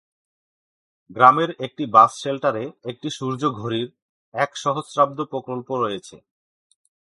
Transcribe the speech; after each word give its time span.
গ্রামের 1.09 1.49
একটি 1.59 1.83
বাস 1.85 2.11
শেল্টারে 2.21 2.63
একটি 2.83 3.07
সূর্যঘড়ির 3.09 3.87
এক 4.33 4.51
সহস্রাব্দ 4.55 5.19
প্রকল্প 5.23 5.67
রয়েছে। 5.75 6.15